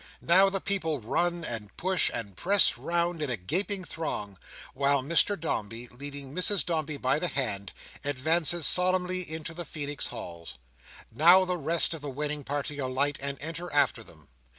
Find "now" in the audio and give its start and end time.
0.23-0.49, 11.11-11.45